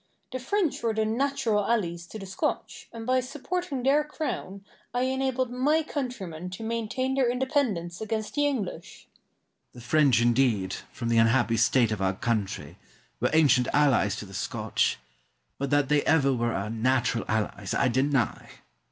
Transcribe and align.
The 0.31 0.39
French 0.39 0.81
were 0.81 0.95
the 0.95 1.05
natural 1.05 1.63
allies 1.63 2.07
to 2.07 2.17
the 2.17 2.25
Scotch, 2.25 2.89
and 2.91 3.05
by 3.05 3.19
supporting 3.19 3.83
their 3.83 4.03
Crown 4.03 4.65
I 4.95 5.03
enabled 5.03 5.51
my 5.51 5.83
countrymen 5.83 6.49
to 6.57 6.63
maintain 6.63 7.13
their 7.13 7.29
independence 7.29 8.01
against 8.01 8.33
the 8.33 8.47
English. 8.47 9.05
Argyle. 9.05 9.21
The 9.73 9.81
French, 9.81 10.19
indeed, 10.19 10.73
from 10.91 11.09
the 11.09 11.19
unhappy 11.19 11.57
state 11.57 11.91
of 11.91 12.01
our 12.01 12.13
country, 12.15 12.79
were 13.19 13.29
ancient 13.31 13.67
allies 13.73 14.15
to 14.15 14.25
the 14.25 14.33
Scotch, 14.33 14.97
but 15.59 15.69
that 15.69 15.87
they 15.87 16.01
ever 16.05 16.33
were 16.33 16.51
our 16.51 16.71
natural 16.71 17.23
allies 17.27 17.75
I 17.75 17.87
deny. 17.87 18.49